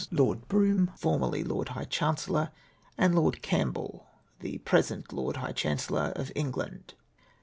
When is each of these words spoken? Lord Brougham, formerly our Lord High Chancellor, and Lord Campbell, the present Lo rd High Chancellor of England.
Lord 0.09 0.47
Brougham, 0.47 0.89
formerly 0.97 1.43
our 1.43 1.49
Lord 1.49 1.69
High 1.69 1.83
Chancellor, 1.83 2.49
and 2.97 3.13
Lord 3.13 3.43
Campbell, 3.43 4.07
the 4.39 4.57
present 4.57 5.13
Lo 5.13 5.29
rd 5.29 5.37
High 5.37 5.51
Chancellor 5.53 6.11
of 6.15 6.31
England. 6.33 6.95